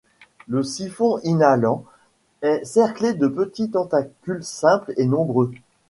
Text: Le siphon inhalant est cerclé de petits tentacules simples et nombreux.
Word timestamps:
Le 0.47 0.63
siphon 0.63 1.19
inhalant 1.21 1.85
est 2.41 2.65
cerclé 2.65 3.13
de 3.13 3.27
petits 3.27 3.69
tentacules 3.69 4.43
simples 4.43 4.95
et 4.97 5.05
nombreux. 5.05 5.51